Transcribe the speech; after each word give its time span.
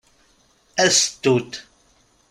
A 0.83 0.85
sstut! 0.95 1.51